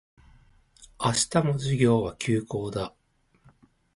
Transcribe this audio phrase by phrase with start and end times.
[0.99, 2.95] 明日も授業は休講だ